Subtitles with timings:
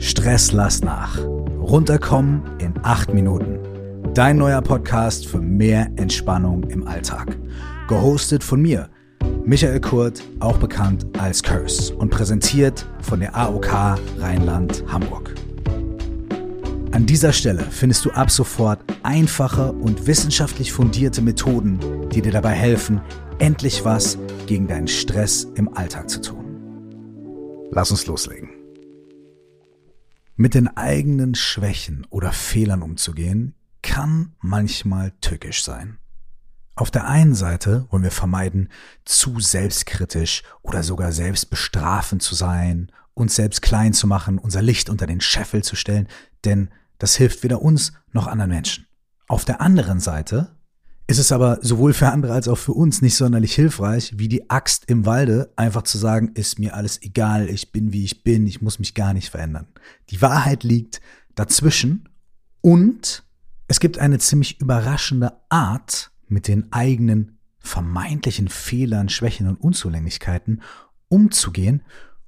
[0.00, 1.18] Stress lass nach.
[1.60, 3.58] Runterkommen in acht Minuten.
[4.14, 7.36] Dein neuer Podcast für mehr Entspannung im Alltag.
[7.88, 8.88] Gehostet von mir,
[9.44, 15.34] Michael Kurt, auch bekannt als Curse und präsentiert von der AOK Rheinland-Hamburg.
[16.92, 21.78] An dieser Stelle findest du ab sofort einfache und wissenschaftlich fundierte Methoden,
[22.12, 23.00] die dir dabei helfen,
[23.38, 26.44] endlich was gegen deinen Stress im Alltag zu tun.
[27.72, 28.57] Lass uns loslegen.
[30.40, 35.98] Mit den eigenen Schwächen oder Fehlern umzugehen, kann manchmal tückisch sein.
[36.76, 38.68] Auf der einen Seite wollen wir vermeiden,
[39.04, 45.08] zu selbstkritisch oder sogar selbstbestrafend zu sein, uns selbst klein zu machen, unser Licht unter
[45.08, 46.06] den Scheffel zu stellen,
[46.44, 48.86] denn das hilft weder uns noch anderen Menschen.
[49.26, 50.56] Auf der anderen Seite
[51.08, 54.50] ist es aber sowohl für andere als auch für uns nicht sonderlich hilfreich, wie die
[54.50, 58.46] Axt im Walde, einfach zu sagen, ist mir alles egal, ich bin wie ich bin,
[58.46, 59.66] ich muss mich gar nicht verändern.
[60.10, 61.00] Die Wahrheit liegt
[61.34, 62.10] dazwischen
[62.60, 63.24] und
[63.68, 70.60] es gibt eine ziemlich überraschende Art, mit den eigenen vermeintlichen Fehlern, Schwächen und Unzulänglichkeiten
[71.08, 71.82] umzugehen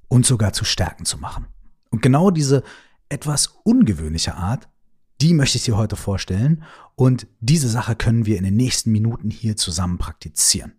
[0.07, 1.45] und sogar zu Stärken zu machen.
[1.91, 2.63] Und genau diese
[3.09, 4.69] etwas ungewöhnliche Art
[5.21, 6.63] die möchte ich dir heute vorstellen
[6.95, 10.73] und diese Sache können wir in den nächsten Minuten hier zusammen praktizieren.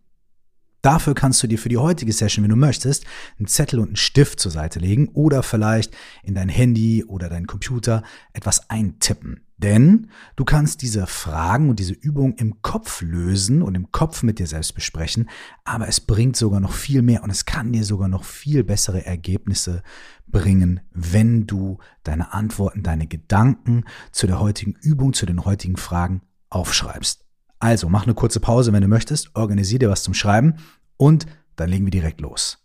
[0.83, 3.05] Dafür kannst du dir für die heutige Session, wenn du möchtest,
[3.38, 7.47] einen Zettel und einen Stift zur Seite legen oder vielleicht in dein Handy oder dein
[7.47, 8.02] Computer
[8.33, 9.47] etwas eintippen.
[9.58, 14.41] Denn du kannst diese Fragen und diese Übung im Kopf lösen und im Kopf mit
[14.41, 15.30] dir selbst besprechen,
[15.62, 19.06] aber es bringt sogar noch viel mehr und es kann dir sogar noch viel bessere
[19.06, 19.84] Ergebnisse
[20.27, 26.22] bringen, wenn du deine Antworten, deine Gedanken zu der heutigen Übung, zu den heutigen Fragen
[26.48, 27.24] aufschreibst.
[27.62, 30.56] Also mach eine kurze Pause, wenn du möchtest, organisier dir was zum Schreiben
[30.96, 32.58] und dann legen wir direkt los.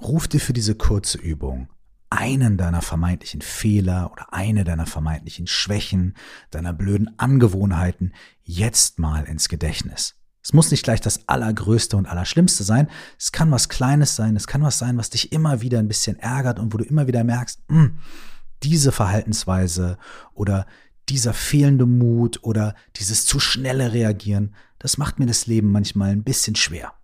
[0.00, 1.68] Ruf dir für diese kurze Übung
[2.10, 6.16] einen deiner vermeintlichen Fehler oder eine deiner vermeintlichen Schwächen,
[6.50, 10.16] deiner blöden Angewohnheiten jetzt mal ins Gedächtnis.
[10.42, 12.88] Es muss nicht gleich das Allergrößte und Allerschlimmste sein.
[13.16, 14.34] Es kann was Kleines sein.
[14.34, 17.06] Es kann was sein, was dich immer wieder ein bisschen ärgert und wo du immer
[17.06, 17.98] wieder merkst, mh, hm,
[18.64, 19.98] diese Verhaltensweise
[20.34, 20.66] oder
[21.08, 26.24] dieser fehlende Mut oder dieses zu schnelle Reagieren, das macht mir das Leben manchmal ein
[26.24, 26.94] bisschen schwer.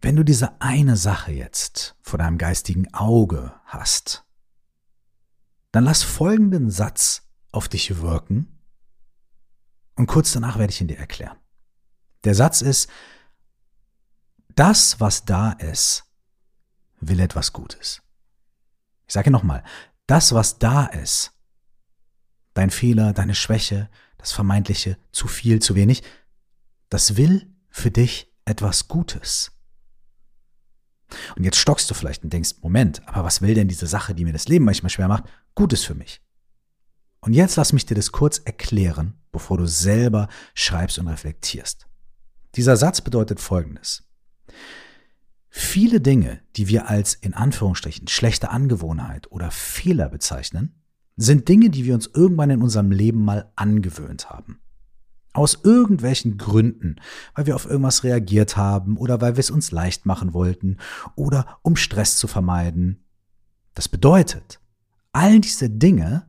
[0.00, 4.24] Wenn du diese eine Sache jetzt vor deinem geistigen Auge hast,
[5.72, 8.58] dann lass folgenden Satz auf dich wirken
[9.96, 11.38] und kurz danach werde ich ihn dir erklären.
[12.24, 12.88] Der Satz ist,
[14.54, 16.04] das, was da ist,
[17.00, 18.02] will etwas Gutes.
[19.06, 19.62] Ich sage nochmal,
[20.06, 21.33] das, was da ist,
[22.54, 26.02] dein Fehler, deine Schwäche, das vermeintliche zu viel, zu wenig,
[26.88, 29.52] das will für dich etwas Gutes.
[31.36, 34.24] Und jetzt stockst du vielleicht und denkst, Moment, aber was will denn diese Sache, die
[34.24, 36.20] mir das Leben manchmal schwer macht, Gutes für mich?
[37.20, 41.86] Und jetzt lass mich dir das kurz erklären, bevor du selber schreibst und reflektierst.
[42.54, 44.04] Dieser Satz bedeutet Folgendes.
[45.48, 50.83] Viele Dinge, die wir als in Anführungsstrichen schlechte Angewohnheit oder Fehler bezeichnen,
[51.16, 54.60] sind Dinge, die wir uns irgendwann in unserem Leben mal angewöhnt haben.
[55.32, 56.96] Aus irgendwelchen Gründen,
[57.34, 60.78] weil wir auf irgendwas reagiert haben oder weil wir es uns leicht machen wollten
[61.16, 63.04] oder um Stress zu vermeiden.
[63.74, 64.60] Das bedeutet,
[65.12, 66.26] all diese Dinge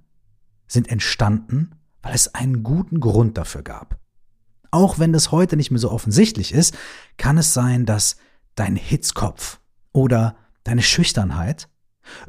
[0.68, 1.72] sind entstanden,
[2.02, 4.00] weil es einen guten Grund dafür gab.
[4.72, 6.76] Auch wenn das heute nicht mehr so offensichtlich ist,
[7.18, 8.18] kann es sein, dass
[8.56, 9.60] dein Hitzkopf
[9.92, 11.70] oder deine Schüchternheit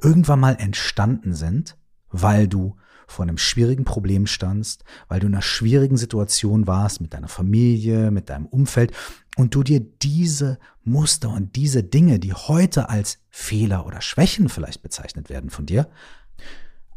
[0.03, 1.77] irgendwann mal entstanden sind,
[2.11, 7.15] weil du vor einem schwierigen Problem standst, weil du in einer schwierigen Situation warst mit
[7.15, 8.93] deiner Familie, mit deinem Umfeld
[9.37, 14.83] und du dir diese Muster und diese Dinge, die heute als Fehler oder Schwächen vielleicht
[14.83, 15.89] bezeichnet werden von dir,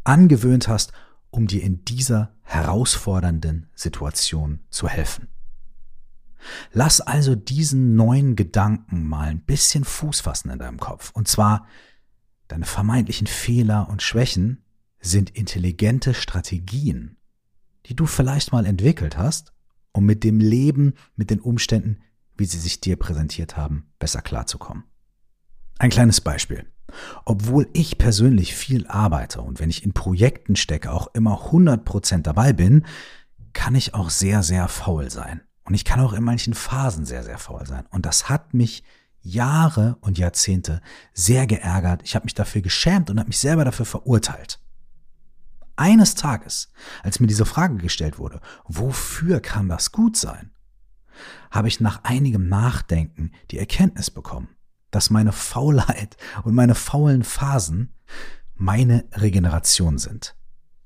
[0.04, 0.92] angewöhnt hast,
[1.30, 5.28] um dir in dieser herausfordernden Situation zu helfen.
[6.72, 11.10] Lass also diesen neuen Gedanken mal ein bisschen Fuß fassen in deinem Kopf.
[11.12, 11.66] Und zwar,
[12.48, 14.64] deine vermeintlichen Fehler und Schwächen
[15.00, 17.16] sind intelligente Strategien,
[17.86, 19.52] die du vielleicht mal entwickelt hast,
[19.92, 22.00] um mit dem Leben, mit den Umständen,
[22.36, 24.84] wie sie sich dir präsentiert haben, besser klarzukommen.
[25.78, 26.66] Ein kleines Beispiel.
[27.24, 32.52] Obwohl ich persönlich viel arbeite und wenn ich in Projekten stecke, auch immer 100% dabei
[32.52, 32.84] bin,
[33.52, 35.40] kann ich auch sehr, sehr faul sein.
[35.64, 37.86] Und ich kann auch in manchen Phasen sehr, sehr faul sein.
[37.90, 38.82] Und das hat mich
[39.22, 40.80] Jahre und Jahrzehnte
[41.12, 42.02] sehr geärgert.
[42.04, 44.58] Ich habe mich dafür geschämt und habe mich selber dafür verurteilt.
[45.80, 46.70] Eines Tages,
[47.02, 50.50] als mir diese Frage gestellt wurde, wofür kann das gut sein,
[51.50, 54.48] habe ich nach einigem Nachdenken die Erkenntnis bekommen,
[54.90, 57.94] dass meine Faulheit und meine faulen Phasen
[58.54, 60.36] meine Regeneration sind.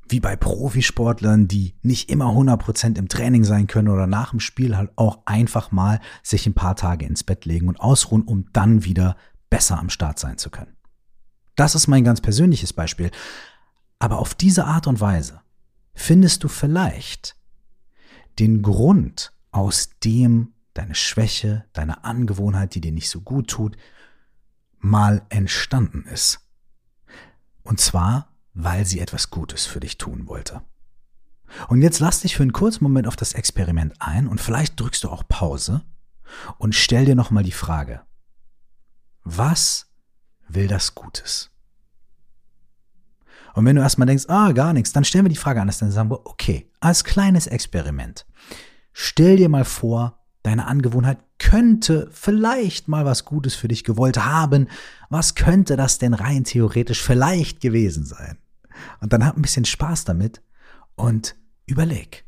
[0.08, 4.76] Wie bei Profisportlern, die nicht immer 100% im Training sein können oder nach dem Spiel
[4.76, 8.84] halt auch einfach mal sich ein paar Tage ins Bett legen und ausruhen, um dann
[8.84, 9.16] wieder
[9.50, 10.76] besser am Start sein zu können.
[11.56, 13.10] Das ist mein ganz persönliches Beispiel.
[13.98, 15.40] Aber auf diese Art und Weise
[15.94, 17.36] findest du vielleicht
[18.38, 23.76] den Grund, aus dem deine Schwäche, deine Angewohnheit, die dir nicht so gut tut,
[24.78, 26.40] mal entstanden ist.
[27.62, 30.62] Und zwar, weil sie etwas Gutes für dich tun wollte.
[31.68, 35.04] Und jetzt lass dich für einen kurzen Moment auf das Experiment ein und vielleicht drückst
[35.04, 35.82] du auch Pause
[36.58, 38.02] und stell dir nochmal die Frage,
[39.22, 39.86] was
[40.48, 41.50] will das Gutes?
[43.54, 45.90] Und wenn du erstmal denkst, ah, gar nichts, dann stellen wir die Frage anders, dann
[45.90, 48.26] sagen wir, okay, als kleines Experiment,
[48.92, 54.68] stell dir mal vor, deine Angewohnheit könnte vielleicht mal was Gutes für dich gewollt haben.
[55.08, 58.38] Was könnte das denn rein theoretisch vielleicht gewesen sein?
[59.00, 60.42] Und dann hab ein bisschen Spaß damit
[60.96, 61.36] und
[61.66, 62.24] überleg.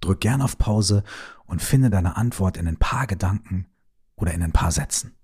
[0.00, 1.02] Drück gern auf Pause
[1.46, 3.66] und finde deine Antwort in ein paar Gedanken
[4.16, 5.14] oder in ein paar Sätzen.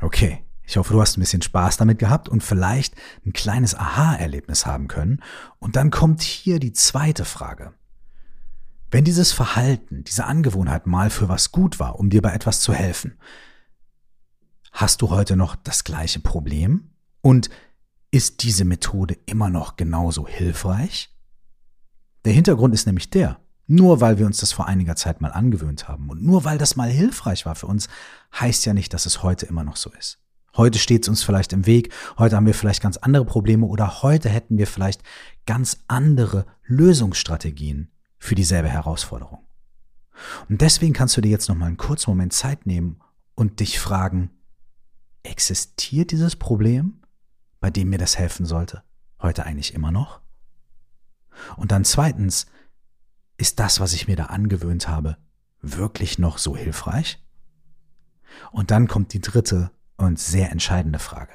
[0.00, 2.94] Okay, ich hoffe, du hast ein bisschen Spaß damit gehabt und vielleicht
[3.26, 5.20] ein kleines Aha-Erlebnis haben können.
[5.58, 7.74] Und dann kommt hier die zweite Frage.
[8.88, 12.72] Wenn dieses Verhalten, diese Angewohnheit mal für was gut war, um dir bei etwas zu
[12.72, 13.18] helfen,
[14.70, 16.90] hast du heute noch das gleiche Problem?
[17.20, 17.50] Und
[18.12, 21.12] ist diese Methode immer noch genauso hilfreich?
[22.24, 25.88] Der Hintergrund ist nämlich der, nur weil wir uns das vor einiger Zeit mal angewöhnt
[25.88, 27.88] haben und nur weil das mal hilfreich war für uns,
[28.38, 30.20] heißt ja nicht, dass es heute immer noch so ist.
[30.56, 34.02] Heute steht es uns vielleicht im Weg, heute haben wir vielleicht ganz andere Probleme oder
[34.02, 35.02] heute hätten wir vielleicht
[35.46, 39.46] ganz andere Lösungsstrategien für dieselbe Herausforderung.
[40.48, 43.00] Und deswegen kannst du dir jetzt noch mal einen kurzen Moment Zeit nehmen
[43.34, 44.30] und dich fragen,
[45.22, 47.00] existiert dieses Problem,
[47.60, 48.82] bei dem mir das helfen sollte,
[49.20, 50.20] heute eigentlich immer noch?
[51.56, 52.46] Und dann zweitens,
[53.36, 55.16] ist das, was ich mir da angewöhnt habe,
[55.62, 57.24] wirklich noch so hilfreich?
[58.52, 59.70] Und dann kommt die dritte
[60.00, 61.34] und sehr entscheidende Frage.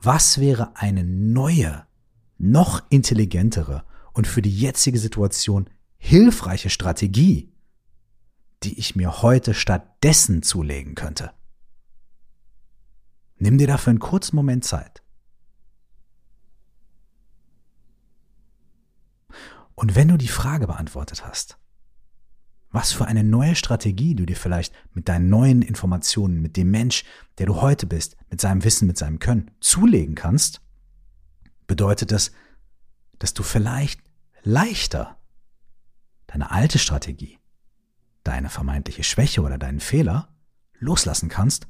[0.00, 1.86] Was wäre eine neue,
[2.38, 7.52] noch intelligentere und für die jetzige Situation hilfreiche Strategie,
[8.62, 11.32] die ich mir heute stattdessen zulegen könnte?
[13.36, 15.02] Nimm dir dafür einen kurzen Moment Zeit.
[19.74, 21.58] Und wenn du die Frage beantwortet hast,
[22.70, 27.04] was für eine neue Strategie du dir vielleicht mit deinen neuen Informationen, mit dem Mensch,
[27.38, 30.60] der du heute bist, mit seinem Wissen, mit seinem Können zulegen kannst,
[31.66, 32.32] bedeutet das,
[33.18, 34.00] dass du vielleicht
[34.42, 35.16] leichter
[36.26, 37.38] deine alte Strategie,
[38.22, 40.28] deine vermeintliche Schwäche oder deinen Fehler
[40.78, 41.66] loslassen kannst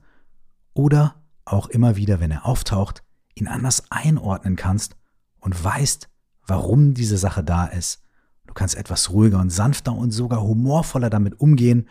[0.74, 3.02] oder auch immer wieder, wenn er auftaucht,
[3.34, 4.96] ihn anders einordnen kannst
[5.38, 6.08] und weißt,
[6.46, 8.02] warum diese Sache da ist
[8.48, 11.88] Du kannst etwas ruhiger und sanfter und sogar humorvoller damit umgehen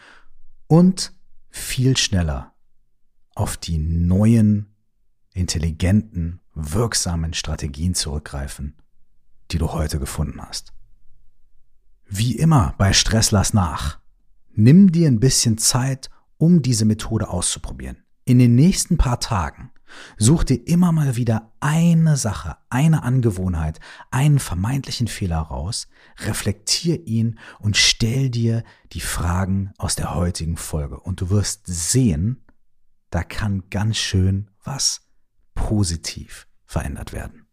[0.66, 1.14] und
[1.50, 2.54] viel schneller
[3.36, 4.76] auf die neuen,
[5.34, 8.76] intelligenten, wirksamen Strategien zurückgreifen,
[9.52, 10.74] die du heute gefunden hast.
[12.08, 14.00] Wie immer bei Stress lass nach.
[14.52, 18.07] Nimm dir ein bisschen Zeit, um diese Methode auszuprobieren.
[18.28, 19.72] In den nächsten paar Tagen
[20.18, 23.80] Such dir immer mal wieder eine Sache, eine Angewohnheit,
[24.12, 25.88] einen vermeintlichen Fehler raus,
[26.20, 31.00] reflektier ihn und stell dir die Fragen aus der heutigen Folge.
[31.00, 32.44] Und du wirst sehen,
[33.10, 35.08] da kann ganz schön was
[35.56, 37.46] positiv verändert werden.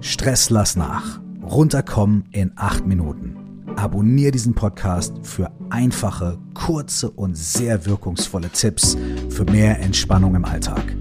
[0.00, 1.20] Stress lass nach.
[1.42, 3.47] Runterkommen in acht Minuten.
[3.76, 8.96] Abonnier diesen Podcast für einfache, kurze und sehr wirkungsvolle Tipps
[9.30, 10.96] für mehr Entspannung im Alltag.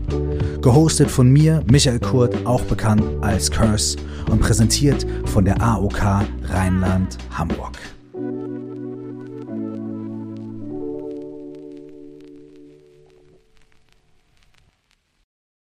[0.62, 3.98] Gehostet von mir, Michael Kurt, auch bekannt als Curse
[4.30, 7.97] und präsentiert von der AOK Rheinland-Hamburg.